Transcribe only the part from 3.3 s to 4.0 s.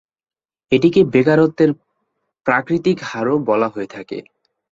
বলা হয়ে